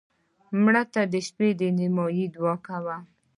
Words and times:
مړه 0.61 0.83
ته 0.93 1.01
د 1.13 1.15
شپه 1.27 1.47
نیمایي 1.77 2.25
دعا 2.35 2.55
کوو 2.67 2.97